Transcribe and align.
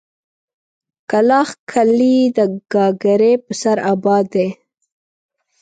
کلاخ 1.09 1.49
کلي 1.71 2.17
د 2.37 2.39
گاگرې 2.73 3.33
په 3.43 3.51
سر 3.61 3.77
اباد 3.93 4.25
دی. 4.33 4.47